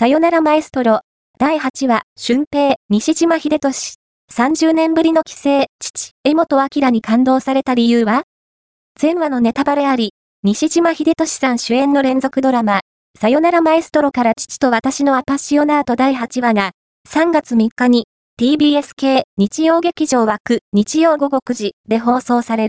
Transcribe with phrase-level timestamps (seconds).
[0.00, 1.00] さよならマエストロ。
[1.38, 3.96] 第8話、春平、西島秀俊。
[4.32, 8.22] 30年ぶりの帰省、父、江本明に感動された理由は？
[8.98, 12.80] 前話のネタバレあり、西島秀俊さん主演の連続ドラマ、
[13.20, 16.70] さよならマエストロから父と私のアパッシオナート第8話が、
[17.06, 18.06] 3月3日に、
[18.40, 22.68] TBS 系日曜劇場枠日曜午後9時で放送され